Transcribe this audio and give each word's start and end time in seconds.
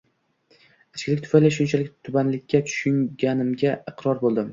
Ichkilik 0.99 1.19
tufayli 1.25 1.51
shunchalik 1.57 1.91
tubanlikka 2.07 2.61
tushganimga 2.71 3.75
iqror 3.93 4.23
bo`ldim 4.25 4.49